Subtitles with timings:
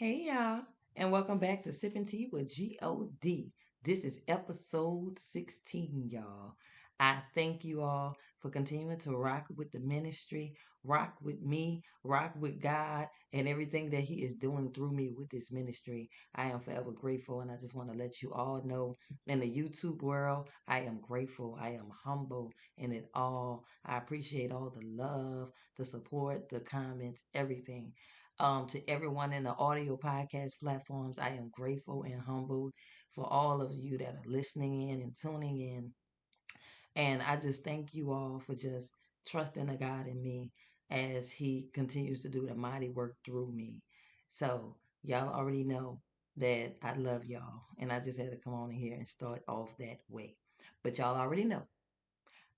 [0.00, 0.62] Hey y'all,
[0.94, 3.50] and welcome back to Sipping Tea with G-O-D.
[3.82, 6.52] This is episode 16, y'all.
[7.00, 12.32] I thank you all for continuing to rock with the ministry, rock with me, rock
[12.38, 16.08] with God, and everything that He is doing through me with this ministry.
[16.36, 18.96] I am forever grateful, and I just want to let you all know
[19.26, 21.58] in the YouTube world, I am grateful.
[21.60, 23.64] I am humble in it all.
[23.84, 27.92] I appreciate all the love, the support, the comments, everything.
[28.40, 32.72] Um, to everyone in the audio podcast platforms, I am grateful and humbled
[33.12, 35.92] for all of you that are listening in and tuning in
[36.98, 38.92] and I just thank you all for just
[39.24, 40.50] trusting the God in me
[40.90, 43.82] as He continues to do the mighty work through me.
[44.26, 46.00] So, y'all already know
[46.38, 47.62] that I love y'all.
[47.78, 50.36] And I just had to come on here and start off that way.
[50.82, 51.62] But y'all already know.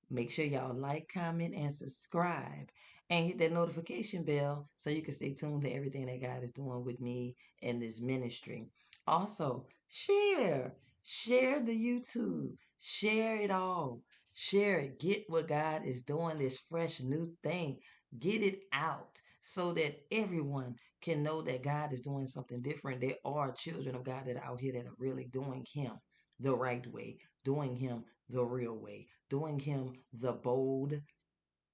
[0.09, 2.71] Make sure y'all like, comment, and subscribe.
[3.11, 6.53] And hit that notification bell so you can stay tuned to everything that God is
[6.53, 8.69] doing with me in this ministry.
[9.07, 10.77] Also, share.
[11.03, 12.53] Share the YouTube.
[12.79, 14.01] Share it all.
[14.33, 15.01] Share it.
[15.01, 17.79] Get what God is doing, this fresh new thing.
[18.21, 23.01] Get it out so that everyone can know that God is doing something different.
[23.01, 25.93] There are children of God that are out here that are really doing Him
[26.39, 30.95] the right way, doing Him the real way, doing Him the bold,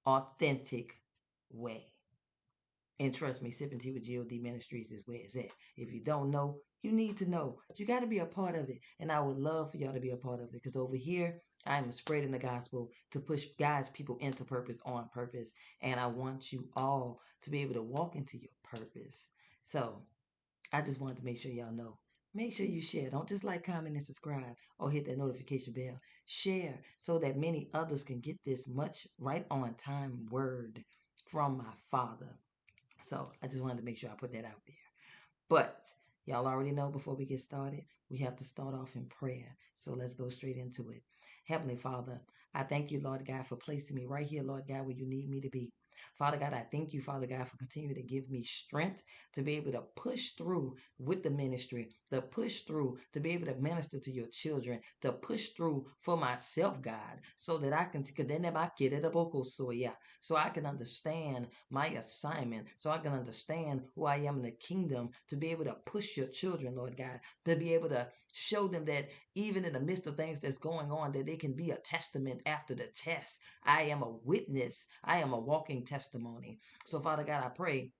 [0.05, 0.95] authentic
[1.51, 1.91] way.
[2.99, 5.51] And trust me, Sipping Tea with GOD Ministries is where it's at.
[5.75, 7.59] If you don't know, you need to know.
[7.75, 8.79] You got to be a part of it.
[8.99, 11.39] And I would love for y'all to be a part of it because over here,
[11.67, 15.53] I am spreading the gospel to push God's people into purpose on purpose.
[15.81, 19.29] And I want you all to be able to walk into your purpose.
[19.61, 20.01] So
[20.73, 21.99] I just wanted to make sure y'all know.
[22.33, 23.11] Make sure you share.
[23.11, 25.99] Don't just like, comment, and subscribe or hit that notification bell.
[26.25, 30.83] Share so that many others can get this much right on time word
[31.27, 32.29] from my Father.
[33.01, 34.75] So I just wanted to make sure I put that out there.
[35.49, 35.85] But
[36.25, 39.55] y'all already know before we get started, we have to start off in prayer.
[39.75, 41.01] So let's go straight into it.
[41.45, 42.19] Heavenly Father,
[42.53, 45.29] I thank you, Lord God, for placing me right here, Lord God, where you need
[45.29, 45.71] me to be.
[46.17, 49.03] Father God, I thank you, Father God, for continuing to give me strength
[49.33, 53.47] to be able to push through with the ministry, to push through to be able
[53.47, 58.03] to minister to your children, to push through for myself, God, so that I can
[58.41, 59.93] never get it a book, so yeah.
[60.21, 64.51] so I can understand my assignment, so I can understand who I am in the
[64.51, 68.67] kingdom, to be able to push your children, Lord God, to be able to show
[68.67, 71.71] them that even in the midst of things that's going on, that they can be
[71.71, 73.39] a testament after the test.
[73.63, 74.87] I am a witness.
[75.03, 76.59] I am a walking testimony.
[76.85, 77.91] So, Father God, I pray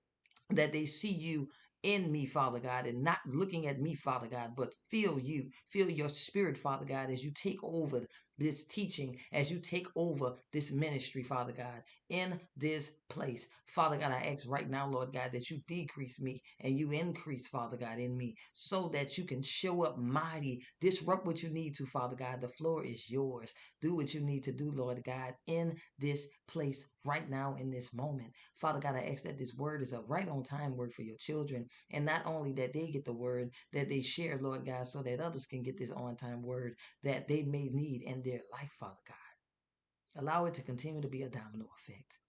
[0.51, 1.47] that they see you
[1.83, 5.89] in me, Father God, and not looking at me, Father God, but feel you, feel
[5.89, 8.01] your spirit, Father God, as you take over
[8.37, 13.47] this teaching, as you take over this ministry, Father God, in this place.
[13.67, 17.47] Father God, I ask right now, Lord God, that you decrease me and you increase,
[17.49, 21.75] Father God, in me so that you can show up mighty, disrupt what you need
[21.75, 22.41] to, Father God.
[22.41, 23.53] The floor is yours.
[23.81, 27.93] Do what you need to do, Lord God, in this place right now, in this
[27.93, 28.31] moment.
[28.55, 31.17] Father God, I ask that this word is a right on time word for your
[31.19, 31.67] children.
[31.91, 35.19] And not only that they get the word that they share, Lord God, so that
[35.21, 39.01] others can get this on time word that they may need in their life, Father
[39.07, 40.21] God.
[40.21, 42.19] Allow it to continue to be a domino effect.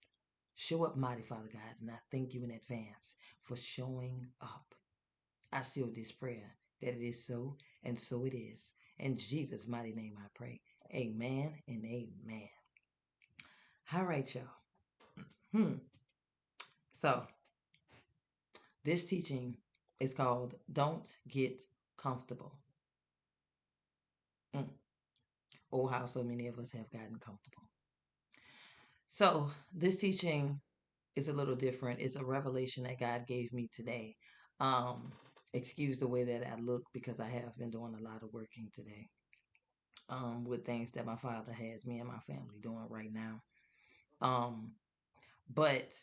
[0.55, 4.75] Show up mighty, Father God, and I thank you in advance for showing up.
[5.51, 8.73] I seal this prayer that it is so, and so it is.
[8.99, 10.61] In Jesus' mighty name I pray.
[10.93, 12.49] Amen and amen.
[13.93, 14.43] All right, y'all.
[15.51, 15.77] Hmm.
[16.91, 17.25] So,
[18.83, 19.57] this teaching
[19.99, 21.59] is called Don't Get
[21.97, 22.53] Comfortable.
[24.55, 24.67] Mm.
[25.71, 27.69] Oh, how so many of us have gotten comfortable.
[29.05, 30.61] So, this teaching
[31.15, 31.99] is a little different.
[31.99, 34.15] It's a revelation that God gave me today.
[34.59, 35.11] Um,
[35.53, 38.69] excuse the way that I look because I have been doing a lot of working
[38.73, 39.07] today
[40.09, 43.41] um, with things that my father has me and my family doing right now.
[44.21, 44.73] Um,
[45.53, 45.93] but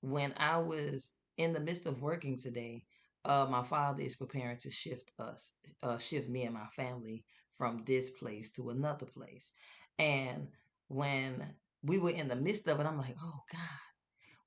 [0.00, 2.84] when I was in the midst of working today,
[3.24, 5.52] uh, my father is preparing to shift us,
[5.82, 7.24] uh, shift me and my family
[7.56, 9.52] from this place to another place.
[9.98, 10.48] And
[10.88, 11.42] when
[11.82, 13.60] we were in the midst of it, I'm like, oh God,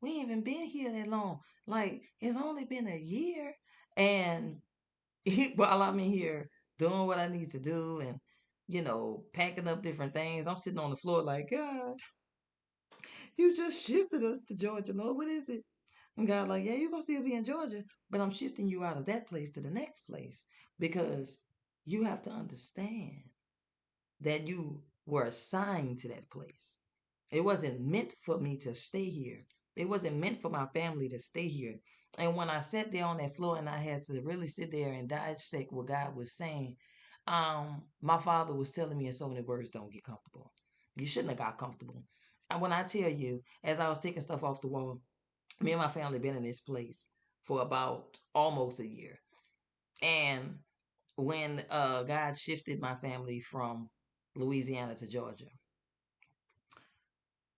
[0.02, 1.40] we ain't even been here that long.
[1.66, 3.54] Like, it's only been a year.
[3.96, 4.58] And
[5.56, 8.18] while I'm in here doing what I need to do and,
[8.68, 11.96] you know, packing up different things, I'm sitting on the floor like, God,
[13.38, 15.18] you just shifted us to Georgia, Lord.
[15.18, 15.64] What is it?
[16.18, 18.84] And God, like, yeah, you're going to still be in Georgia, but I'm shifting you
[18.84, 20.46] out of that place to the next place
[20.80, 21.40] because
[21.88, 23.14] you have to understand
[24.20, 26.80] that you were assigned to that place.
[27.32, 29.40] It wasn't meant for me to stay here.
[29.78, 31.76] It wasn't meant for my family to stay here.
[32.18, 34.92] And when I sat there on that floor and I had to really sit there
[34.92, 36.76] and dissect what God was saying,
[37.26, 40.52] um, my father was telling me in so many words, don't get comfortable.
[40.98, 42.04] You shouldn't have got comfortable.
[42.50, 45.00] And when I tell you, as I was taking stuff off the wall,
[45.62, 47.08] me and my family been in this place
[47.44, 49.18] for about almost a year.
[50.02, 50.60] And
[51.18, 53.90] when uh, God shifted my family from
[54.36, 55.48] Louisiana to Georgia,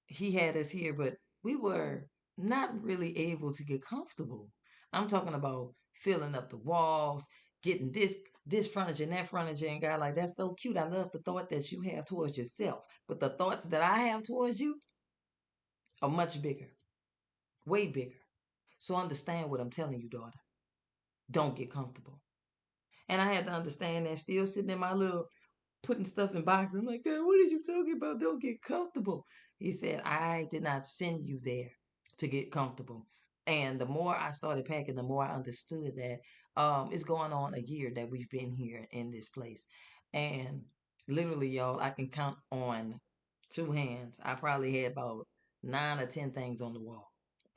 [0.07, 2.07] He had us here, but we were
[2.37, 4.49] not really able to get comfortable.
[4.93, 7.23] I'm talking about filling up the walls,
[7.63, 8.15] getting this
[8.45, 10.77] this furniture and that furniture, and God, like that's so cute.
[10.77, 14.23] I love the thought that you have towards yourself, but the thoughts that I have
[14.23, 14.79] towards you
[16.01, 16.69] are much bigger,
[17.65, 18.15] way bigger.
[18.79, 20.39] So understand what I'm telling you, daughter.
[21.29, 22.19] Don't get comfortable.
[23.09, 25.25] And I had to understand that still sitting in my little
[25.83, 26.79] putting stuff in boxes.
[26.79, 28.19] I'm like, God, what are you talking about?
[28.19, 29.25] Don't get comfortable.
[29.57, 31.69] He said, I did not send you there
[32.19, 33.05] to get comfortable.
[33.47, 36.19] And the more I started packing, the more I understood that
[36.55, 39.65] um, it's going on a year that we've been here in this place.
[40.13, 40.61] And
[41.07, 42.99] literally, y'all, I can count on
[43.49, 44.19] two hands.
[44.23, 45.25] I probably had about
[45.63, 47.08] nine or 10 things on the wall.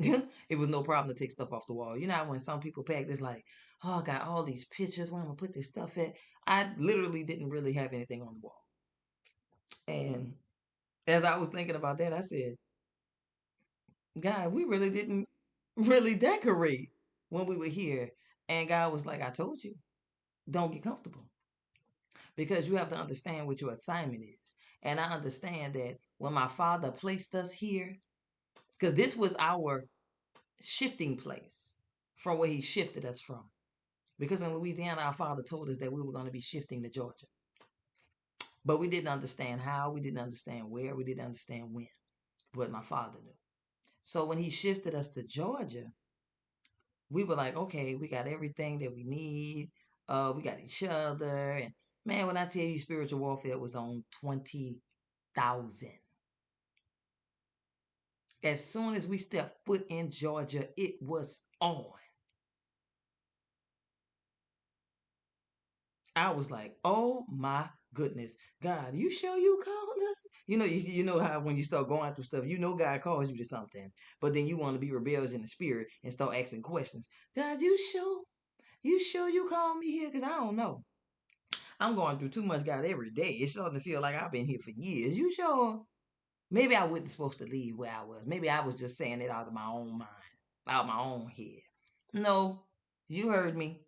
[0.49, 1.97] it was no problem to take stuff off the wall.
[1.97, 3.45] You know when some people pack this like,
[3.85, 5.11] oh, I got all these pictures.
[5.11, 6.13] Where I'm gonna put this stuff at?
[6.47, 8.63] I literally didn't really have anything on the wall.
[9.87, 10.35] And
[11.07, 12.57] as I was thinking about that, I said,
[14.19, 15.29] God, we really didn't
[15.77, 16.91] really decorate
[17.29, 18.11] when we were here.
[18.49, 19.75] And God was like, I told you,
[20.51, 21.25] don't get comfortable.
[22.37, 24.55] Because you have to understand what your assignment is.
[24.83, 27.97] And I understand that when my father placed us here,
[28.79, 29.85] because this was our
[30.63, 31.75] shifting place
[32.15, 33.45] from where he shifted us from.
[34.19, 36.91] Because in Louisiana, our father told us that we were going to be shifting to
[36.91, 37.27] Georgia.
[38.65, 41.89] But we didn't understand how, we didn't understand where, we didn't understand when.
[42.55, 43.33] But my father knew.
[44.03, 45.85] So when he shifted us to Georgia,
[47.11, 49.71] we were like, okay, we got everything that we need.
[50.09, 51.53] Uh, we got each other.
[51.53, 51.73] And
[52.05, 55.89] man, when I tell you spiritual warfare was on 20,000.
[58.45, 61.93] As soon as we stepped foot in Georgia, it was on.
[66.15, 70.27] I was like, oh my goodness, God, you sure you called us?
[70.47, 73.01] You know, you, you know how when you start going through stuff, you know God
[73.01, 73.91] calls you to something,
[74.21, 77.09] but then you want to be rebellious in the spirit and start asking questions.
[77.35, 78.25] God, you sure?
[78.83, 80.11] You sure you called me here?
[80.11, 80.83] Because I don't know.
[81.81, 83.31] I'm going through too much, God, every day.
[83.41, 85.17] It's starting to feel like I've been here for years.
[85.17, 85.83] You sure?
[86.53, 88.27] Maybe I wasn't supposed to leave where I was.
[88.27, 90.11] Maybe I was just saying it out of my own mind,
[90.69, 91.63] out my own head.
[92.13, 92.65] No,
[93.09, 93.81] you heard me.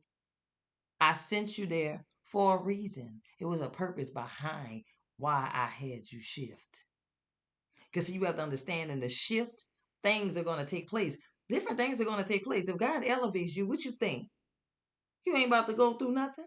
[0.98, 3.20] I sent you there for a reason.
[3.38, 4.82] It was a purpose behind
[5.18, 6.86] why I had you shift.
[7.92, 9.66] Because you have to understand in the shift,
[10.02, 11.18] things are going to take place.
[11.50, 12.66] Different things are going to take place.
[12.66, 14.26] If God elevates you, what you think?
[15.26, 16.46] You ain't about to go through nothing.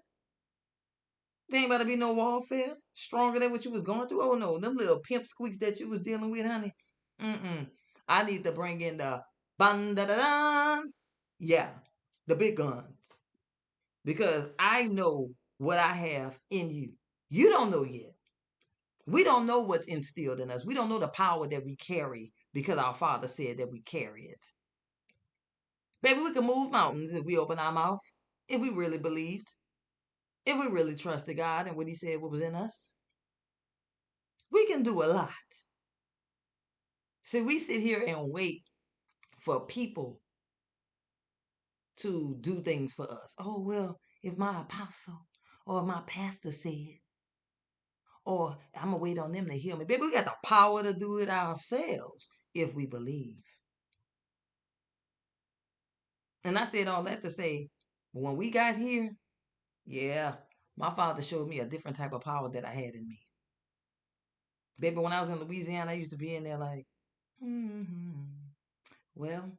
[1.50, 4.22] There ain't about to be no warfare stronger than what you was going through.
[4.22, 6.74] Oh no, them little pimp squeaks that you was dealing with, honey.
[7.22, 7.68] Mm-mm.
[8.08, 9.22] I need to bring in the
[9.60, 11.10] bandadans.
[11.40, 11.70] Yeah,
[12.28, 12.94] the big guns.
[14.04, 16.94] Because I know what I have in you.
[17.30, 18.14] You don't know yet.
[19.06, 20.66] We don't know what's instilled in us.
[20.66, 24.24] We don't know the power that we carry because our Father said that we carry
[24.24, 24.46] it.
[26.02, 28.02] Baby, we can move mountains if we open our mouth,
[28.48, 29.48] if we really believed,
[30.48, 32.92] if we really trusted God and what He said what was in us.
[34.50, 35.30] We can do a lot.
[37.24, 38.64] See, we sit here and wait
[39.42, 40.22] for people
[41.98, 43.36] to do things for us.
[43.38, 45.28] Oh, well, if my apostle
[45.66, 47.00] or my pastor said,
[48.26, 49.86] or I'm going to wait on them to heal me.
[49.86, 53.42] Baby, we got the power to do it ourselves if we believe.
[56.46, 57.68] And I said all that to say,
[58.14, 59.12] when we got here,
[59.88, 60.36] yeah,
[60.76, 63.20] my father showed me a different type of power that I had in me.
[64.80, 66.86] Baby, when I was in Louisiana, I used to be in there like,
[67.44, 68.22] mm-hmm.
[69.16, 69.52] well,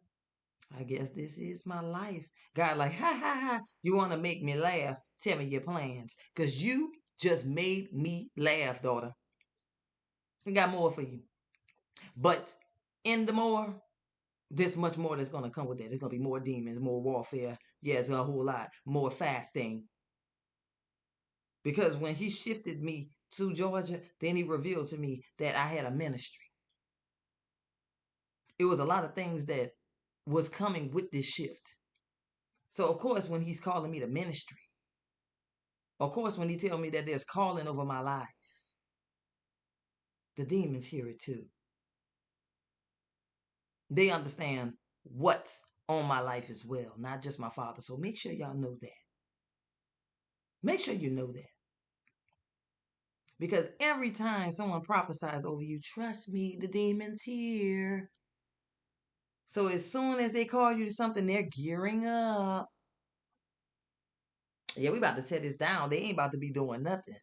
[0.78, 2.26] I guess this is my life.
[2.54, 4.96] God, like, ha ha ha, you want to make me laugh?
[5.20, 6.16] Tell me your plans.
[6.34, 9.12] Because you just made me laugh, daughter.
[10.46, 11.20] I got more for you.
[12.16, 12.54] But
[13.02, 13.80] in the more,
[14.50, 15.88] there's much more that's going to come with that.
[15.88, 17.58] There's going to be more demons, more warfare.
[17.82, 18.68] Yes, a whole lot.
[18.86, 19.84] More fasting.
[21.68, 25.84] Because when he shifted me to Georgia, then he revealed to me that I had
[25.84, 26.46] a ministry.
[28.58, 29.72] It was a lot of things that
[30.24, 31.76] was coming with this shift.
[32.70, 34.62] So of course, when he's calling me to ministry,
[36.00, 38.26] of course, when he tell me that there's calling over my life,
[40.38, 41.42] the demons hear it too.
[43.90, 44.72] They understand
[45.02, 47.82] what's on my life as well, not just my father.
[47.82, 49.00] So make sure y'all know that.
[50.62, 51.57] Make sure you know that.
[53.40, 58.10] Because every time someone prophesies over you, trust me, the demon's here.
[59.46, 62.66] So as soon as they call you to something, they're gearing up.
[64.76, 65.90] Yeah, we about to tear this down.
[65.90, 67.16] They ain't about to be doing nothing.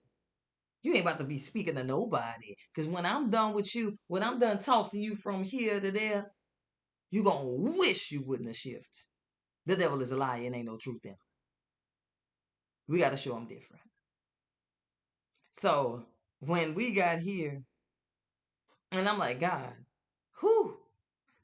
[0.83, 2.55] You ain't about to be speaking to nobody.
[2.73, 6.31] Because when I'm done with you, when I'm done tossing you from here to there,
[7.11, 9.03] you going to wish you wouldn't have shifted.
[9.65, 11.17] The devil is a liar and ain't no truth in him.
[12.87, 13.84] We got to show him different.
[15.57, 16.05] So
[16.39, 17.61] when we got here,
[18.91, 19.73] and I'm like, God,
[20.41, 20.77] who?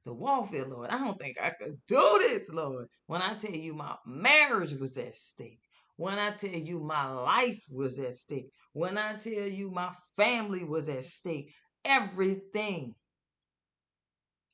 [0.03, 0.89] The wall warfare, Lord.
[0.89, 2.87] I don't think I could do this, Lord.
[3.07, 5.59] When I tell you my marriage was at stake.
[5.95, 8.49] When I tell you my life was at stake.
[8.73, 11.53] When I tell you my family was at stake.
[11.85, 12.95] Everything.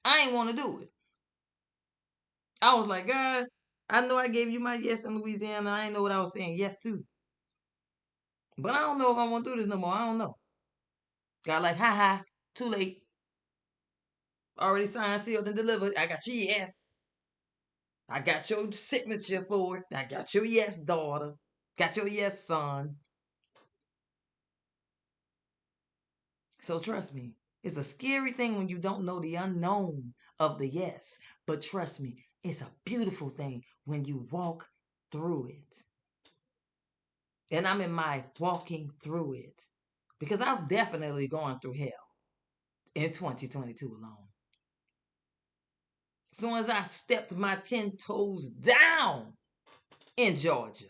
[0.04, 0.90] I ain't want to do it.
[2.62, 3.46] I was like, God,
[3.90, 5.70] I know I gave you my yes in Louisiana.
[5.70, 7.04] I ain't know what I was saying yes to.
[8.58, 9.94] But I don't know if I want to do this no more.
[9.94, 10.38] I don't know.
[11.46, 12.24] God like, ha ha,
[12.56, 13.04] too late.
[14.60, 15.96] Already signed, sealed, and delivered.
[15.98, 16.96] I got your yes.
[18.10, 19.84] I got your signature for it.
[19.94, 21.36] I got your yes, daughter.
[21.78, 22.96] Got your yes, son.
[26.60, 27.34] So trust me,
[27.64, 31.20] it's a scary thing when you don't know the unknown of the yes.
[31.46, 34.68] But trust me, it's a beautiful thing when you walk
[35.12, 35.84] through it.
[37.51, 39.62] And I'm in my walking through it
[40.20, 41.89] because I've definitely gone through hell
[42.96, 44.27] in 2022 alone.
[46.32, 49.34] As soon as I stepped my 10 toes down
[50.18, 50.86] in Georgia,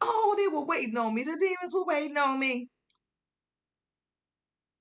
[0.00, 1.24] oh, they were waiting on me.
[1.24, 2.68] The demons were waiting on me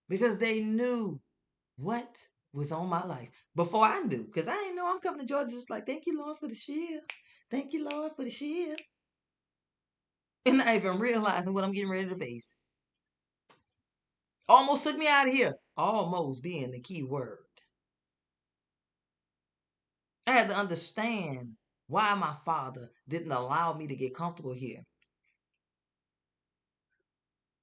[0.07, 1.19] because they knew
[1.77, 2.17] what
[2.53, 4.23] was on my life before I knew.
[4.23, 6.55] Because I didn't know I'm coming to Georgia just like, thank you, Lord, for the
[6.55, 7.03] shield.
[7.49, 8.79] Thank you, Lord, for the shield.
[10.49, 12.55] And not even realizing what I'm getting ready to face.
[14.47, 15.53] Almost took me out of here.
[15.77, 17.37] Almost being the key word.
[20.25, 21.49] I had to understand
[21.87, 24.81] why my father didn't allow me to get comfortable here.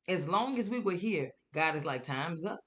[0.09, 2.61] As long as we were here, God is like, time's up.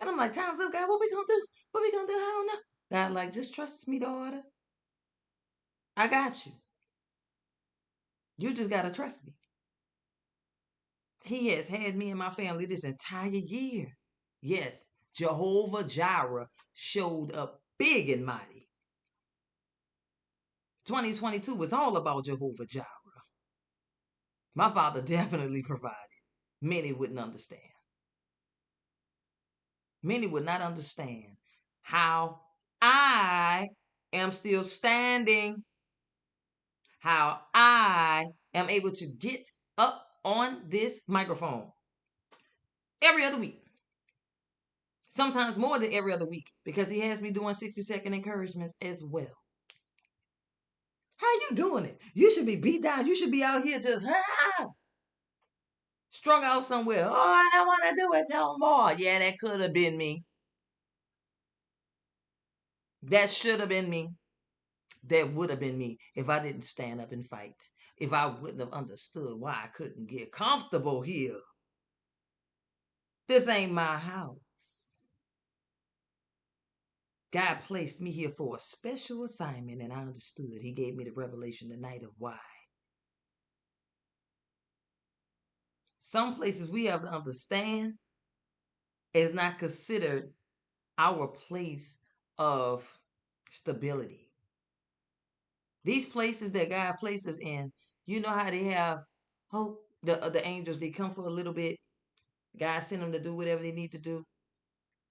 [0.00, 0.88] And I'm like, time's up, God.
[0.88, 1.46] What we gonna do?
[1.72, 2.14] What we gonna do?
[2.14, 2.98] I don't know.
[2.98, 4.40] God, like, just trust me, daughter.
[5.96, 6.52] I got you.
[8.40, 9.34] You just gotta trust me.
[11.24, 13.86] He has had me and my family this entire year.
[14.40, 18.66] Yes, Jehovah Jireh showed up big and mighty.
[20.86, 22.86] 2022 was all about Jehovah Jireh.
[24.54, 25.96] My father definitely provided.
[26.62, 27.60] Many wouldn't understand.
[30.02, 31.36] Many would not understand
[31.82, 32.40] how
[32.80, 33.68] I
[34.14, 35.62] am still standing,
[37.00, 39.40] how I am able to get
[39.78, 41.70] up on this microphone
[43.02, 43.60] every other week.
[45.08, 49.02] Sometimes more than every other week because he has me doing 60 second encouragements as
[49.04, 49.34] well.
[51.16, 51.98] How you doing it?
[52.14, 53.06] You should be beat down.
[53.06, 54.68] You should be out here just ah,
[56.10, 57.06] strung out somewhere.
[57.06, 58.92] Oh, I don't want to do it no more.
[58.94, 60.22] Yeah, that could have been me.
[63.02, 64.10] That should have been me.
[65.04, 67.56] That would have been me if I didn't stand up and fight.
[67.96, 71.40] If I wouldn't have understood why I couldn't get comfortable here.
[73.28, 74.36] This ain't my house.
[77.32, 80.60] God placed me here for a special assignment, and I understood.
[80.60, 82.38] He gave me the revelation tonight of why.
[85.98, 87.94] Some places we have to understand
[89.14, 90.32] is not considered
[90.98, 91.98] our place
[92.36, 92.98] of
[93.48, 94.29] stability.
[95.84, 97.72] These places that God places in,
[98.06, 98.98] you know how they have
[99.50, 99.82] hope.
[100.02, 101.76] The uh, the angels they come for a little bit.
[102.58, 104.24] God send them to do whatever they need to do.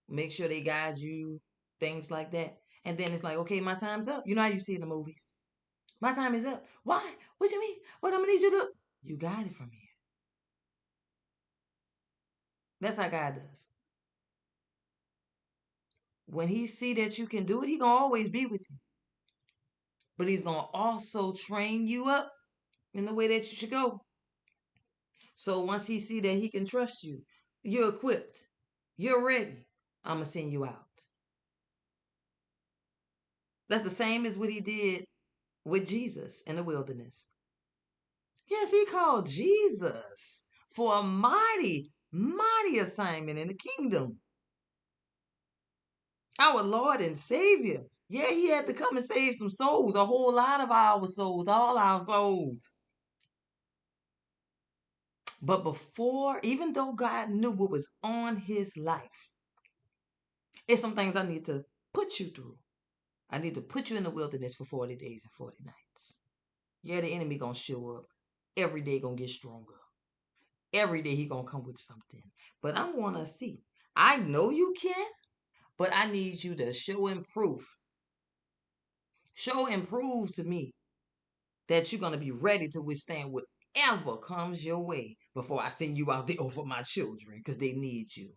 [0.10, 1.40] Make sure they guide you,
[1.80, 2.58] things like that.
[2.86, 4.24] And then it's like, okay, my time's up.
[4.26, 5.36] You know how you see in the movies.
[6.02, 6.64] My time is up.
[6.84, 7.14] Why?
[7.38, 7.78] What you mean?
[8.00, 8.70] What I'm gonna need you to do?
[9.04, 9.90] You got it from here.
[12.82, 13.68] That's how God does.
[16.28, 18.78] When he see that you can do it, he gonna always be with you.
[20.20, 22.30] But he's gonna also train you up
[22.94, 24.02] in the way that you should go.
[25.36, 27.22] So once he see that he can trust you,
[27.64, 28.46] you're equipped,
[28.98, 29.66] you're ready.
[30.04, 30.76] I'm gonna send you out.
[33.70, 35.06] That's the same as what he did
[35.64, 37.26] with Jesus in the wilderness.
[38.50, 44.18] Yes, he called Jesus for a mighty, mighty assignment in the kingdom.
[46.40, 50.34] Our Lord and Savior Yeah, he had to come and save some souls, a whole
[50.34, 52.74] lot of our souls, all our souls.
[55.42, 59.30] But before, even though God knew what was on his life,
[60.68, 61.64] it's some things I need to
[61.94, 62.58] put you through.
[63.30, 66.18] I need to put you in the wilderness for 40 days and 40 nights.
[66.82, 68.06] Yeah, the enemy gonna show up.
[68.58, 69.76] Every day gonna get stronger.
[70.74, 72.24] Every day he gonna come with something.
[72.62, 73.62] But I wanna see.
[73.96, 75.08] I know you can,
[75.78, 77.79] but I need you to show and proof.
[79.40, 80.74] Show and prove to me
[81.70, 86.12] that you're gonna be ready to withstand whatever comes your way before I send you
[86.12, 88.32] out there for my children because they need you.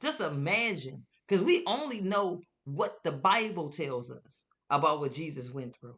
[0.00, 5.76] Just imagine, because we only know what the Bible tells us about what Jesus went
[5.76, 5.94] through.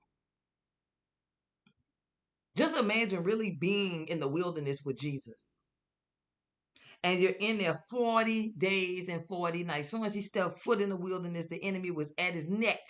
[2.54, 5.48] Just imagine really being in the wilderness with Jesus.
[7.04, 9.90] And you're in there 40 days and 40 nights.
[9.90, 12.80] Soon as he stepped foot in the wilderness, the enemy was at his neck,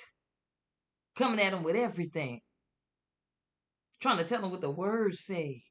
[1.16, 2.40] coming at him with everything.
[4.00, 5.62] Trying to tell him what the words say.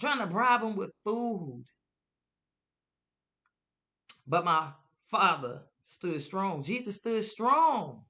[0.00, 1.64] Trying to bribe him with food.
[4.26, 4.70] But my
[5.10, 6.62] father stood strong.
[6.62, 8.04] Jesus stood strong.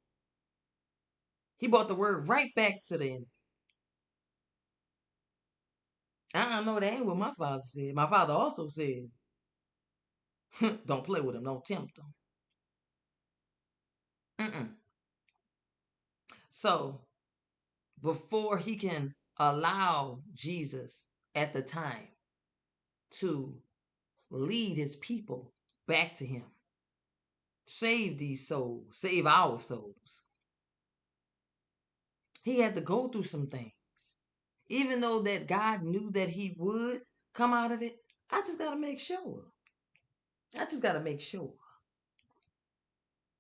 [1.58, 3.26] He brought the word right back to the enemy.
[6.34, 7.94] I don't know that ain't what my father said.
[7.94, 9.10] My father also said,
[10.86, 12.14] don't play with him, don't tempt him.
[14.40, 14.68] Mm-mm.
[16.48, 17.00] So,
[18.02, 22.08] before he can allow Jesus at the time
[23.18, 23.52] to
[24.30, 25.52] lead his people
[25.86, 26.44] back to him,
[27.66, 30.22] save these souls, save our souls,
[32.42, 33.72] he had to go through some things
[34.72, 37.00] even though that God knew that he would
[37.34, 37.92] come out of it,
[38.30, 39.42] I just got to make sure.
[40.58, 41.52] I just got to make sure.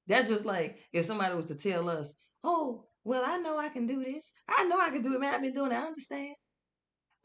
[0.06, 3.86] That's just like if somebody was to tell us, oh, well, I know I can
[3.86, 4.30] do this.
[4.46, 5.34] I know I can do it, man.
[5.34, 5.76] I've been doing it.
[5.76, 6.34] I understand.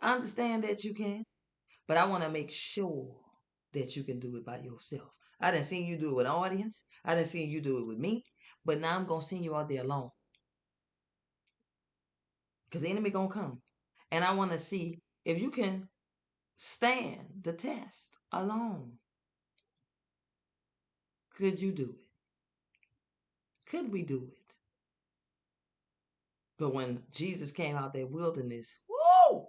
[0.02, 1.26] I understand that you can.
[1.86, 3.14] But I want to make sure
[3.74, 5.10] that you can do it by yourself.
[5.42, 6.86] I didn't see you do it with an audience.
[7.04, 8.24] I didn't see you do it with me.
[8.64, 10.10] But now I'm to send you out there alone.
[12.66, 13.62] Because the enemy to come.
[14.12, 15.90] And I want to see if you can
[16.54, 18.94] stand the test alone.
[21.36, 23.70] Could you do it?
[23.70, 24.56] Could we do it?
[26.58, 29.48] But when Jesus came out that wilderness, whoa,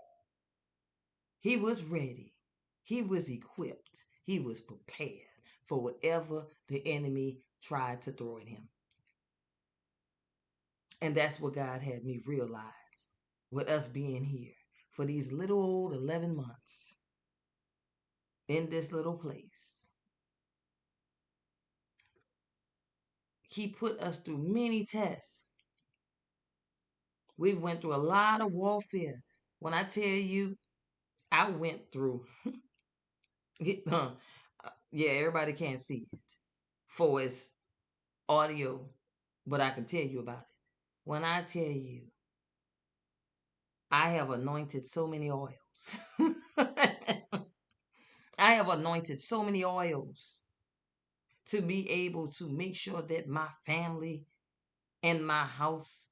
[1.41, 2.35] he was ready.
[2.83, 4.05] He was equipped.
[4.25, 5.11] He was prepared
[5.67, 8.69] for whatever the enemy tried to throw at him.
[11.01, 12.73] And that's what God had me realize
[13.51, 14.53] with us being here
[14.91, 16.97] for these little old 11 months
[18.49, 19.93] in this little place.
[23.51, 25.45] He put us through many tests.
[27.37, 29.23] We've went through a lot of warfare.
[29.61, 30.57] When I tell you,
[31.31, 32.25] I went through.
[33.91, 34.11] uh,
[34.91, 36.19] yeah, everybody can't see it
[36.87, 37.51] for its
[38.29, 38.89] audio,
[39.47, 40.59] but I can tell you about it.
[41.05, 42.03] When I tell you,
[43.91, 45.97] I have anointed so many oils.
[48.39, 50.43] I have anointed so many oils
[51.47, 54.27] to be able to make sure that my family
[55.03, 56.11] and my house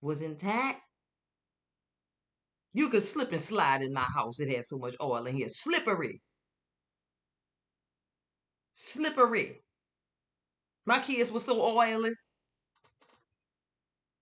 [0.00, 0.82] was intact.
[2.72, 4.40] You could slip and slide in my house.
[4.40, 5.48] It has so much oil in here.
[5.48, 6.22] Slippery.
[8.72, 9.62] Slippery.
[10.86, 12.12] My kids were so oily.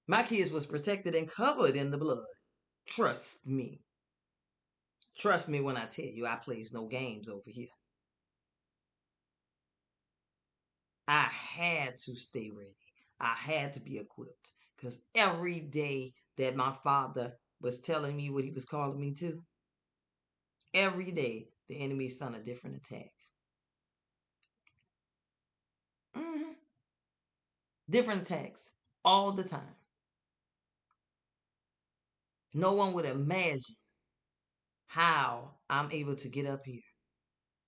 [0.09, 2.36] My kids was protected and covered in the blood.
[2.87, 3.81] Trust me.
[5.17, 7.69] Trust me when I tell you I plays no games over here.
[11.09, 12.75] I had to stay ready.
[13.21, 14.53] I had to be equipped.
[14.77, 19.43] Because every day that my father was telling me what he was calling me to,
[20.75, 23.13] every day the enemy sent a different attack.
[26.17, 26.53] Mm-hmm.
[27.89, 28.73] Different attacks
[29.05, 29.77] all the time.
[32.57, 33.77] No one would imagine
[34.87, 36.81] how I'm able to get up here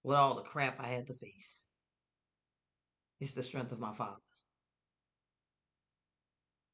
[0.02, 1.66] with all the crap I had to face.
[3.20, 4.16] It's the strength of my father.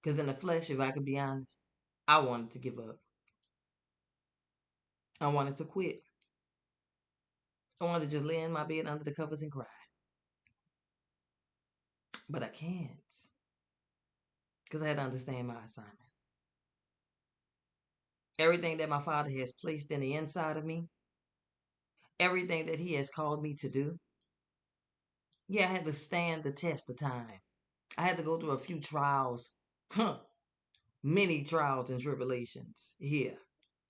[0.00, 1.58] Because in the flesh, if I could be honest,
[2.06, 2.98] I wanted to give up.
[5.20, 5.96] I wanted to quit.
[7.80, 9.64] I wanted to just lay in my bed under the covers and cry.
[12.30, 12.90] But I can't.
[14.62, 16.03] Because I had to understand my assignment.
[18.38, 20.88] Everything that my Father has placed in the inside of me,
[22.18, 23.98] everything that He has called me to do,
[25.48, 27.40] Yeah, I had to stand the test of time.
[27.98, 29.52] I had to go through a few trials,
[29.92, 30.18] huh,
[31.02, 33.38] many trials and tribulations here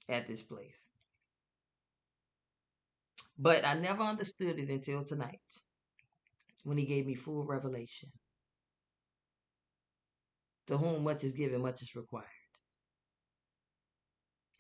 [0.09, 0.89] at this place.
[3.39, 5.41] But I never understood it until tonight
[6.65, 8.11] when he gave me full revelation.
[10.67, 12.44] To whom much is given, much is required.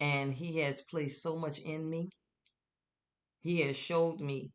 [0.01, 2.11] And he has placed so much in me.
[3.41, 4.51] He has showed me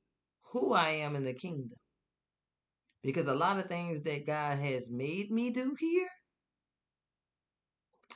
[0.51, 1.77] who I am in the kingdom.
[3.03, 6.09] Because a lot of things that God has made me do here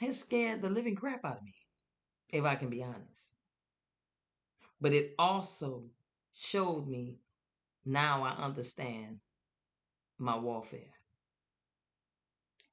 [0.02, 1.54] has scared the living crap out of me,
[2.30, 3.32] if I can be honest.
[4.82, 5.86] But it also
[6.34, 7.20] showed me
[7.86, 9.20] now I understand
[10.18, 10.80] my warfare.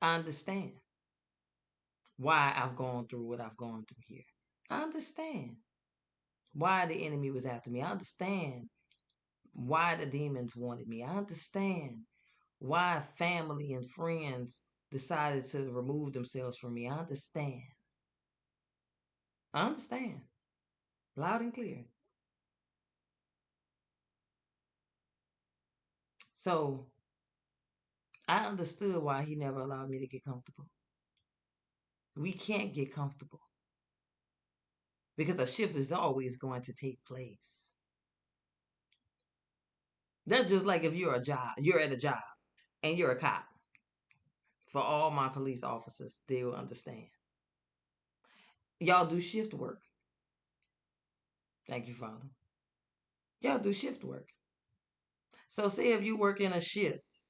[0.03, 0.73] I understand
[2.17, 4.30] why I've gone through what I've gone through here.
[4.71, 5.57] I understand
[6.53, 7.83] why the enemy was after me.
[7.83, 8.69] I understand
[9.53, 11.03] why the demons wanted me.
[11.03, 12.05] I understand
[12.61, 16.89] why family and friends decided to remove themselves from me.
[16.89, 17.63] I understand.
[19.53, 20.21] I understand.
[21.17, 21.85] Loud and clear.
[26.35, 26.87] So
[28.29, 30.67] I understood why he never allowed me to get comfortable.
[32.17, 33.41] We can't get comfortable
[35.17, 37.73] because a shift is always going to take place.
[40.27, 42.23] That's just like if you're a job, you're at a job
[42.83, 43.45] and you're a cop.
[44.71, 47.09] For all my police officers, they will understand.
[48.79, 49.81] Y'all do shift work.
[51.69, 52.29] Thank you, Father.
[53.41, 54.29] Y'all do shift work.
[55.49, 57.25] So say if you work in a shift,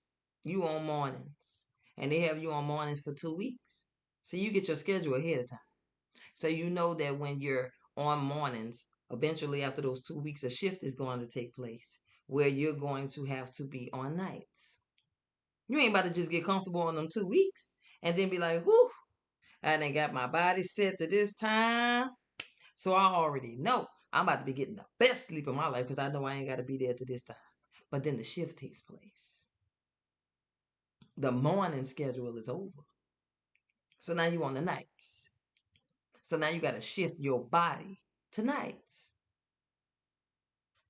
[0.44, 1.66] you on mornings,
[1.96, 3.86] and they have you on mornings for two weeks.
[4.22, 5.69] So you get your schedule ahead of time.
[6.40, 10.82] So you know that when you're on mornings, eventually after those two weeks, a shift
[10.82, 14.80] is going to take place where you're going to have to be on nights.
[15.68, 18.64] You ain't about to just get comfortable on them two weeks and then be like,
[18.64, 18.90] whew,
[19.62, 22.08] I done got my body set to this time.
[22.74, 25.88] So I already know I'm about to be getting the best sleep of my life
[25.88, 27.36] because I know I ain't got to be there to this time.
[27.90, 29.46] But then the shift takes place.
[31.18, 32.70] The morning schedule is over.
[33.98, 35.29] So now you on the nights.
[36.30, 37.98] So now you got to shift your body
[38.34, 39.14] to nights.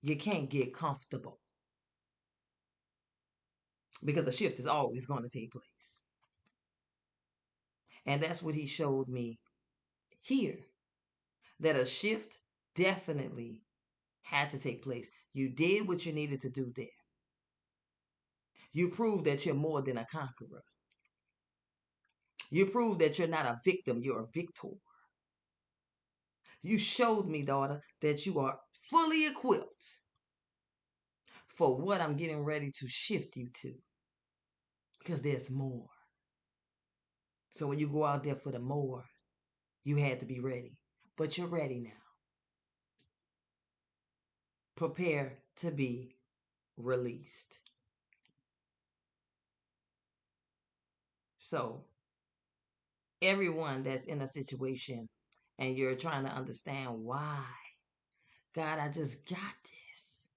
[0.03, 1.41] You can't get comfortable
[4.05, 6.03] because a shift is always going to take place.
[8.05, 9.39] And that's what he showed me
[10.21, 10.59] here
[11.61, 12.39] that a shift
[12.75, 13.63] definitely
[14.21, 15.11] had to take place.
[15.33, 16.85] You did what you needed to do there.
[18.75, 20.65] You proved that you're more than a conqueror.
[22.51, 24.77] You proved that you're not a victim, you're a victor.
[26.63, 28.59] You showed me, daughter, that you are
[28.91, 30.01] fully equipped
[31.25, 33.75] for what I'm getting ready to shift you to.
[34.99, 35.89] Because there's more.
[37.51, 39.05] So when you go out there for the more,
[39.85, 40.77] you had to be ready.
[41.17, 41.91] But you're ready now.
[44.77, 46.17] Prepare to be
[46.77, 47.61] released.
[51.37, 51.85] So,
[53.23, 55.09] everyone that's in a situation
[55.61, 57.45] and you're trying to understand why,
[58.57, 60.29] God, I just got this.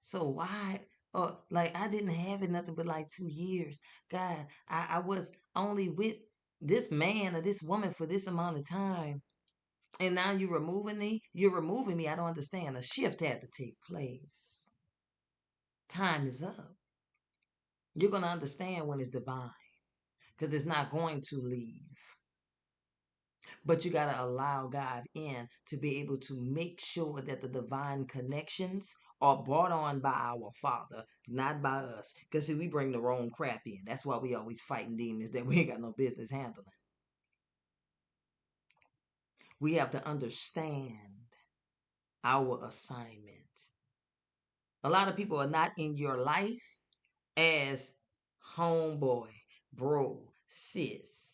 [0.00, 0.80] So, why?
[1.12, 3.78] Oh, like I didn't have it nothing but like two years.
[4.10, 6.16] God, I, I was only with
[6.60, 9.22] this man or this woman for this amount of time.
[10.00, 11.20] And now you're removing me?
[11.32, 12.08] You're removing me.
[12.08, 12.76] I don't understand.
[12.76, 14.72] A shift had to take place.
[15.88, 16.74] Time is up.
[17.94, 19.50] You're going to understand when it's divine
[20.36, 21.80] because it's not going to leave.
[23.66, 27.48] But you got to allow God in to be able to make sure that the
[27.48, 32.14] divine connections are brought on by our Father, not by us.
[32.30, 33.78] Because see, we bring the wrong crap in.
[33.86, 36.66] That's why we always fighting demons that we ain't got no business handling.
[39.60, 40.90] We have to understand
[42.22, 43.38] our assignment.
[44.82, 46.78] A lot of people are not in your life
[47.36, 47.94] as
[48.56, 49.28] homeboy,
[49.72, 51.33] bro, sis,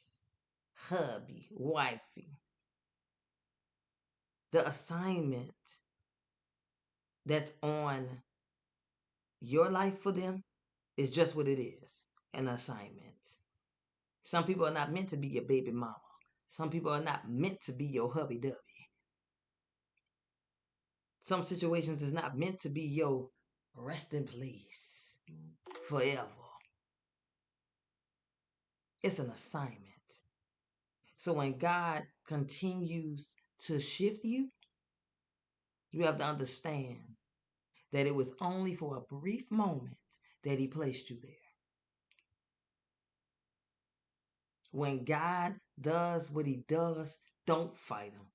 [0.91, 2.37] hubby, wifey.
[4.53, 5.55] The assignment
[7.25, 8.07] that's on
[9.41, 10.43] your life for them
[10.97, 13.01] is just what it is an assignment.
[14.23, 15.97] Some people are not meant to be your baby mama.
[16.47, 18.55] Some people are not meant to be your hubby dubby.
[21.21, 23.29] Some situations is not meant to be your
[23.77, 25.19] resting place
[25.83, 26.27] forever.
[29.03, 29.90] It's an assignment.
[31.21, 34.49] So when God continues to shift you,
[35.91, 37.03] you have to understand
[37.93, 39.99] that it was only for a brief moment
[40.45, 41.31] that He placed you there.
[44.73, 48.27] When God does what He does, don't fight Him.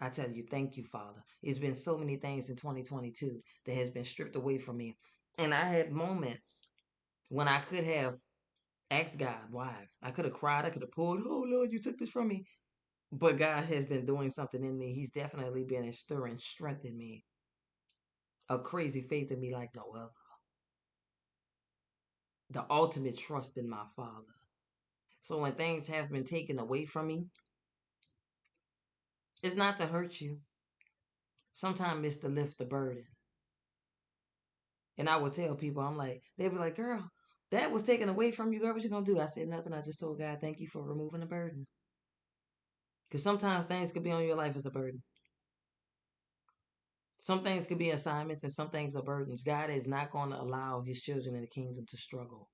[0.00, 1.22] I tell you, thank you, Father.
[1.40, 4.96] It's been so many things in 2022 that has been stripped away from me.
[5.38, 6.62] And I had moments
[7.28, 8.16] when I could have
[8.90, 9.86] asked God why.
[10.02, 10.64] I could have cried.
[10.64, 12.46] I could have pulled, oh, Lord, you took this from me.
[13.12, 14.92] But God has been doing something in me.
[14.92, 17.24] He's definitely been stirring strength in me.
[18.48, 20.10] A crazy faith in me like no other.
[22.50, 24.22] The ultimate trust in my Father.
[25.20, 27.26] So when things have been taken away from me,
[29.42, 30.38] it's not to hurt you.
[31.54, 33.04] Sometimes it's to lift the burden.
[34.98, 37.10] And I will tell people, I'm like, they'll be like, girl,
[37.52, 38.74] that was taken away from you, girl.
[38.74, 39.20] What you gonna do?
[39.20, 39.72] I said nothing.
[39.72, 41.66] I just told God, thank you for removing the burden.
[43.08, 45.02] Because sometimes things could be on your life as a burden.
[47.18, 49.42] Some things could be assignments and some things are burdens.
[49.42, 52.48] God is not going to allow his children in the kingdom to struggle,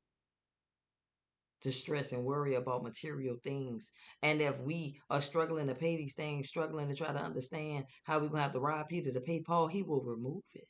[1.63, 3.91] to stress and worry about material things.
[4.23, 8.15] And if we are struggling to pay these things, struggling to try to understand how
[8.17, 10.69] we're going to have to rob Peter to pay Paul, he will remove it.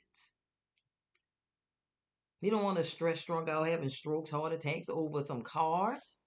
[2.42, 6.18] You don't want to stress strung out having strokes, heart attacks over some cars,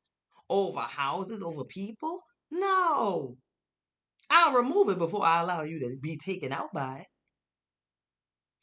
[0.50, 2.22] over houses, over people.
[2.50, 3.36] No.
[4.30, 7.08] I'll remove it before I allow you to be taken out by it.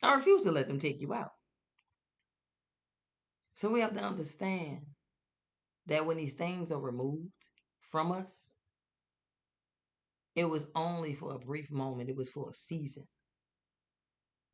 [0.03, 1.31] I refuse to let them take you out.
[3.55, 4.81] So we have to understand
[5.87, 7.31] that when these things are removed
[7.91, 8.57] from us,
[10.35, 13.05] it was only for a brief moment, it was for a season.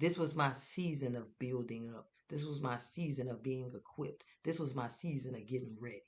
[0.01, 2.07] This was my season of building up.
[2.29, 4.27] This was my season of being equipped.
[4.45, 6.03] This was my season of getting ready.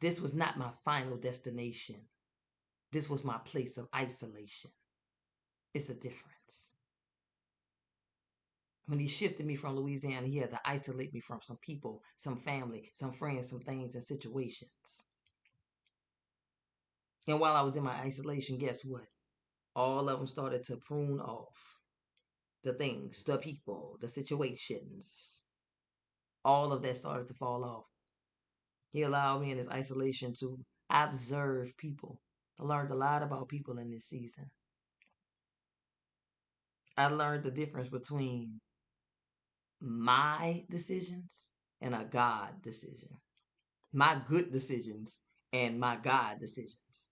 [0.00, 1.96] This was not my final destination.
[2.92, 4.70] This was my place of isolation.
[5.72, 6.74] It's a difference.
[8.86, 12.36] When he shifted me from Louisiana, he had to isolate me from some people, some
[12.36, 15.06] family, some friends, some things and situations.
[17.26, 19.02] And while I was in my isolation, guess what?
[19.76, 21.78] All of them started to prune off
[22.64, 25.44] the things, the people, the situations.
[26.44, 27.86] All of that started to fall off.
[28.92, 30.58] He allowed me in his isolation to
[30.90, 32.20] observe people
[32.58, 34.46] I learned a lot about people in this season.
[36.96, 38.60] I learned the difference between
[39.80, 41.50] my decisions
[41.82, 43.10] and a God decision.
[43.92, 45.20] My good decisions
[45.52, 47.10] and my God decisions.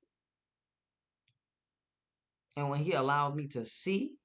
[2.57, 4.17] And when he allowed me to see,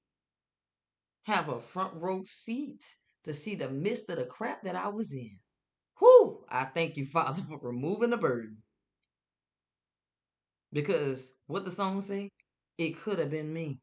[1.24, 2.84] have a front row seat
[3.24, 5.38] to see the midst of the crap that I was in.
[6.00, 6.46] Whew!
[6.50, 8.58] I thank you, Father, for removing the burden.
[10.72, 12.30] Because what the song say?
[12.78, 13.82] It could have been me.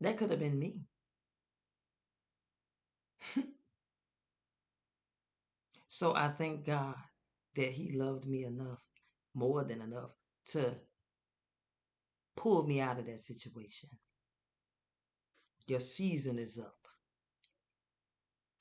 [0.00, 0.82] That could have been me.
[5.88, 6.94] so I thank God
[7.56, 8.82] that He loved me enough,
[9.34, 10.12] more than enough,
[10.48, 10.74] to
[12.38, 13.90] pull me out of that situation.
[15.66, 16.74] Your season is up.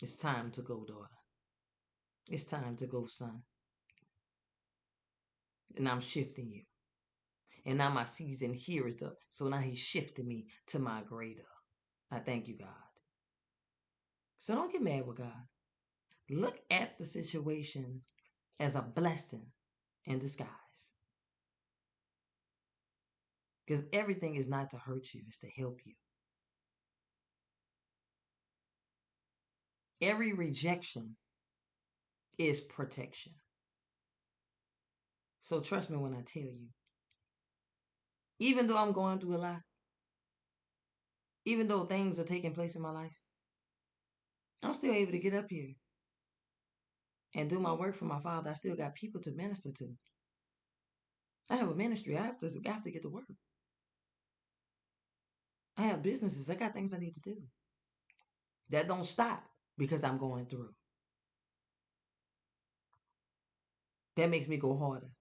[0.01, 1.07] It's time to go, daughter.
[2.27, 3.41] It's time to go, son
[5.77, 6.63] and I'm shifting you.
[7.65, 9.17] And now my season here is up.
[9.29, 11.41] So now he's shifting me to my greater.
[12.11, 12.69] I thank you, God.
[14.37, 15.45] So don't get mad with God.
[16.29, 18.01] Look at the situation
[18.59, 19.45] as a blessing
[20.05, 20.47] in disguise.
[23.67, 25.93] Because everything is not to hurt you, it's to help you.
[30.01, 31.17] Every rejection
[32.37, 33.33] is protection.
[35.41, 36.67] So trust me when I tell you.
[38.39, 39.61] Even though I'm going through a lot,
[41.45, 43.15] even though things are taking place in my life,
[44.63, 45.73] I'm still able to get up here
[47.35, 48.51] and do my work for my father.
[48.51, 49.87] I still got people to minister to.
[51.49, 52.17] I have a ministry.
[52.17, 53.23] I have to I have to get to work.
[55.77, 56.49] I have businesses.
[56.49, 57.37] I got things I need to do.
[58.71, 59.43] That don't stop
[59.77, 60.73] because I'm going through.
[64.15, 65.11] That makes me go harder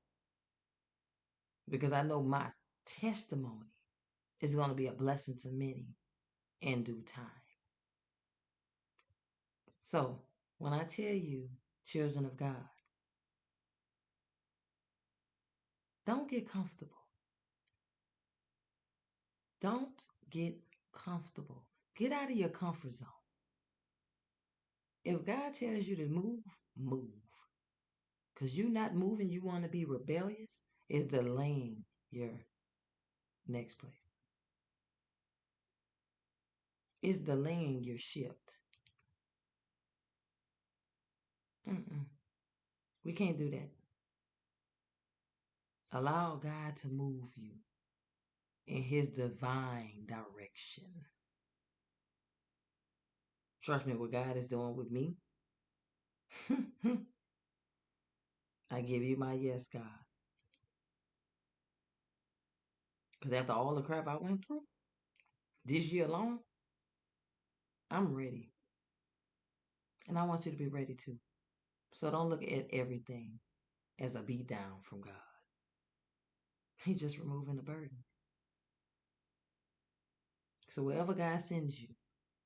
[1.69, 2.51] because I know my
[2.87, 3.73] testimony
[4.41, 5.89] is going to be a blessing to many
[6.63, 7.27] in due time.
[9.81, 10.23] So,
[10.59, 11.49] when I tell you,
[11.85, 12.57] children of God,
[16.07, 16.97] don't get comfortable.
[19.61, 20.55] Don't get
[20.93, 21.65] comfortable.
[21.97, 23.09] Get out of your comfort zone.
[25.05, 26.43] If God tells you to move,
[26.77, 27.11] move.
[28.35, 32.31] Because you're not moving, you want to be rebellious, is delaying your
[33.47, 33.93] next place.
[37.03, 38.59] It's delaying your shift.
[41.69, 42.07] Mm-mm.
[43.05, 43.71] We can't do that.
[45.93, 47.53] Allow God to move you
[48.67, 50.85] in His divine direction.
[53.63, 55.15] Trust me, what God is doing with me.
[58.71, 59.83] I give you my yes, God.
[63.13, 64.63] Because after all the crap I went through
[65.65, 66.39] this year alone,
[67.91, 68.51] I'm ready.
[70.09, 71.19] And I want you to be ready too.
[71.93, 73.41] So don't look at everything
[73.99, 75.15] as a beat down from God.
[76.85, 78.06] He's just removing the burden.
[80.77, 81.89] So wherever God sends you,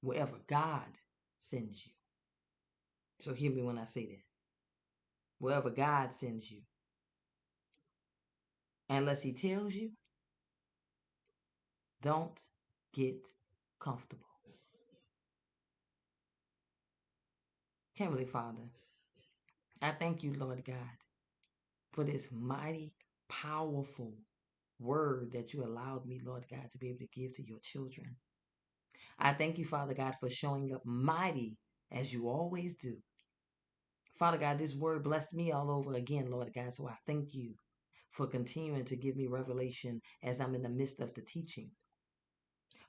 [0.03, 0.87] wherever God
[1.41, 1.93] sends you.
[3.19, 4.23] So hear me when I say that.
[5.41, 6.61] Wherever God sends you.
[8.89, 9.91] Unless he tells you,
[12.03, 12.41] don't
[12.95, 13.27] get
[13.81, 14.29] comfortable.
[17.99, 18.71] Heavenly Father,
[19.83, 20.77] I thank you, Lord God,
[21.91, 22.95] for this mighty,
[23.29, 24.15] powerful
[24.81, 28.17] word that you allowed me, Lord God, to be able to give to your children.
[29.19, 31.59] I thank you, Father God, for showing up mighty
[31.93, 32.97] as you always do.
[34.19, 37.55] Father God, this word blessed me all over again, Lord God, so I thank you
[38.11, 41.71] for continuing to give me revelation as I'm in the midst of the teaching.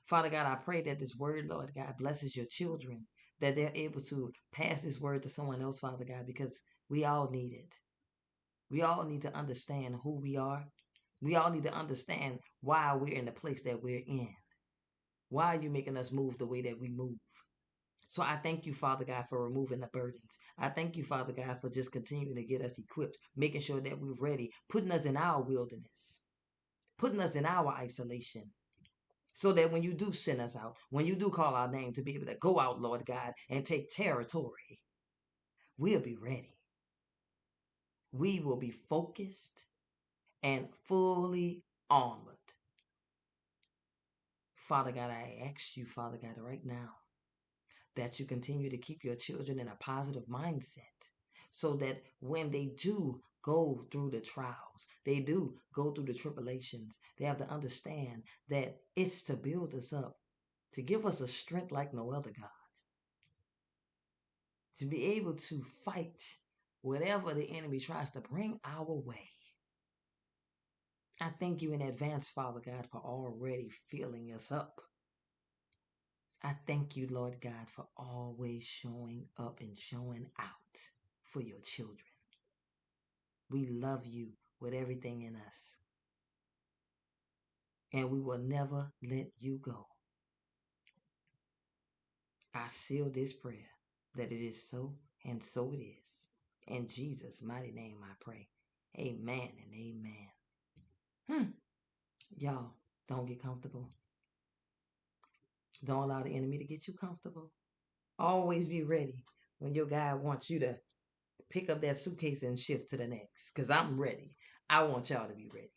[0.06, 3.06] Father God, I pray that this word, Lord God, blesses your children,
[3.40, 7.30] that they're able to pass this word to someone else, Father God, because we all
[7.30, 7.74] need it.
[8.70, 10.66] We all need to understand who we are.
[11.22, 14.34] We all need to understand why we're in the place that we're in.
[15.28, 17.16] Why are you making us move the way that we move?
[18.08, 20.36] So I thank you, Father God, for removing the burdens.
[20.58, 23.98] I thank you, Father God, for just continuing to get us equipped, making sure that
[24.00, 26.22] we're ready, putting us in our wilderness,
[26.98, 28.50] putting us in our isolation.
[29.32, 32.02] So that when you do send us out, when you do call our name to
[32.02, 34.80] be able to go out, Lord God, and take territory,
[35.78, 36.58] we'll be ready.
[38.12, 39.66] We will be focused
[40.42, 42.36] and fully armored.
[44.56, 46.90] Father God, I ask you, Father God, right now
[47.96, 51.10] that you continue to keep your children in a positive mindset
[51.50, 57.00] so that when they do go through the trials, they do go through the tribulations,
[57.18, 60.16] they have to understand that it's to build us up,
[60.72, 62.48] to give us a strength like no other God,
[64.78, 66.22] to be able to fight
[66.80, 69.28] whatever the enemy tries to bring our way.
[71.22, 74.82] I thank you in advance, Father God, for already filling us up
[76.42, 80.78] I thank you, Lord God, for always showing up and showing out
[81.24, 81.98] for your children.
[83.50, 84.30] We love you
[84.60, 85.78] with everything in us.
[87.92, 89.86] And we will never let you go.
[92.54, 93.70] I seal this prayer
[94.16, 96.28] that it is so, and so it is.
[96.68, 98.48] In Jesus' mighty name I pray.
[98.98, 100.41] Amen and amen.
[101.28, 101.50] Hmm.
[102.36, 102.74] Y'all,
[103.08, 103.90] don't get comfortable.
[105.84, 107.50] Don't allow the enemy to get you comfortable.
[108.18, 109.24] Always be ready
[109.58, 110.76] when your God wants you to
[111.50, 113.52] pick up that suitcase and shift to the next.
[113.54, 114.36] Because I'm ready.
[114.70, 115.70] I want y'all to be ready.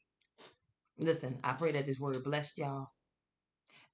[0.97, 2.87] Listen, I pray that this word blessed y'all.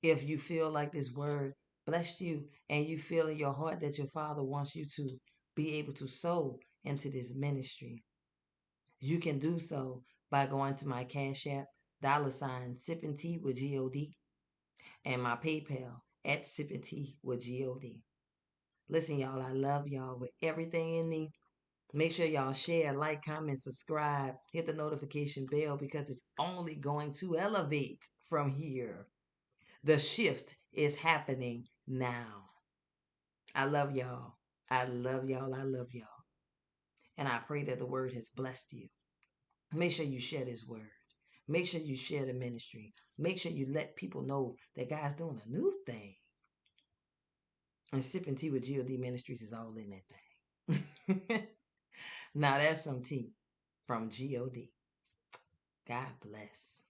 [0.04, 1.54] If you feel like this word
[1.88, 5.10] blessed you and you feel in your heart that your father wants you to
[5.56, 8.04] be able to sow into this ministry,
[9.00, 11.66] you can do so by going to my Cash App,
[12.02, 14.16] dollar sign, sipping tea with G-O-D,
[15.06, 18.00] and my PayPal at sipping tea with G-O-D.
[18.90, 21.30] Listen, y'all, I love y'all with everything in me.
[21.94, 27.14] Make sure y'all share, like, comment, subscribe, hit the notification bell because it's only going
[27.20, 29.08] to elevate from here.
[29.84, 32.46] The shift is happening now.
[33.54, 34.36] I love y'all.
[34.70, 35.54] I love y'all.
[35.54, 36.06] I love y'all.
[37.18, 38.88] And I pray that the word has blessed you.
[39.74, 40.90] Make sure you share this word.
[41.48, 42.94] Make sure you share the ministry.
[43.18, 46.16] Make sure you let people know that God's doing a new thing.
[47.94, 49.90] And sipping tea with GOD Ministries is all in
[50.70, 51.48] that thing.
[52.36, 53.34] now that's some tea
[53.86, 54.70] from GOD.
[55.88, 56.86] God bless.